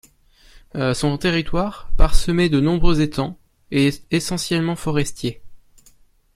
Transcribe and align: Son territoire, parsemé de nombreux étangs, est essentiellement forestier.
Son 0.95 1.15
territoire, 1.19 1.91
parsemé 1.95 2.49
de 2.49 2.59
nombreux 2.59 3.01
étangs, 3.01 3.37
est 3.69 4.03
essentiellement 4.09 4.75
forestier. 4.75 5.43